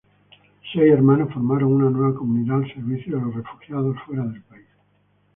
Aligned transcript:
Seis 0.73 0.89
hermanos 0.91 1.31
formaron 1.31 1.73
una 1.73 1.91
nueva 1.91 2.15
comunidad 2.17 2.57
al 2.63 2.73
servicio 2.73 3.17
de 3.17 3.21
los 3.23 3.35
refugiados 3.35 3.95
fuera 4.03 4.23
del 4.23 4.41
país. 4.41 4.65